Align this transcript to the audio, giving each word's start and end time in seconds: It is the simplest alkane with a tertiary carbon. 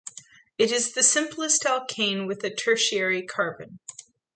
It 0.57 0.71
is 0.71 0.93
the 0.93 1.03
simplest 1.03 1.61
alkane 1.63 2.25
with 2.25 2.43
a 2.43 2.49
tertiary 2.49 3.21
carbon. 3.21 3.77